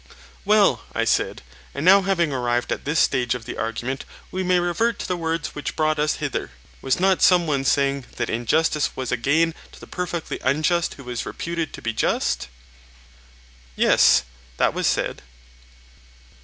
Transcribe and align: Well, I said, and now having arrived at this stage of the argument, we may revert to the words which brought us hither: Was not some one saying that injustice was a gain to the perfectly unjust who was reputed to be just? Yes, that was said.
Well, 0.45 0.81
I 0.95 1.05
said, 1.05 1.43
and 1.75 1.85
now 1.85 2.01
having 2.01 2.33
arrived 2.33 2.71
at 2.71 2.85
this 2.85 2.99
stage 2.99 3.35
of 3.35 3.45
the 3.45 3.55
argument, 3.55 4.03
we 4.31 4.41
may 4.41 4.59
revert 4.59 4.97
to 4.97 5.07
the 5.07 5.15
words 5.15 5.49
which 5.53 5.75
brought 5.75 5.99
us 5.99 6.15
hither: 6.15 6.49
Was 6.81 6.99
not 6.99 7.21
some 7.21 7.45
one 7.45 7.63
saying 7.63 8.05
that 8.15 8.27
injustice 8.27 8.95
was 8.95 9.11
a 9.11 9.15
gain 9.17 9.53
to 9.71 9.79
the 9.79 9.85
perfectly 9.85 10.39
unjust 10.41 10.95
who 10.95 11.03
was 11.03 11.23
reputed 11.27 11.71
to 11.73 11.83
be 11.83 11.93
just? 11.93 12.47
Yes, 13.75 14.23
that 14.57 14.73
was 14.73 14.87
said. 14.87 15.21